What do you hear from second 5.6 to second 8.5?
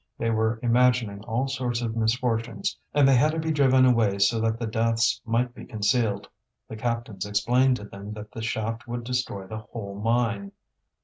concealed; the captains explained to them that the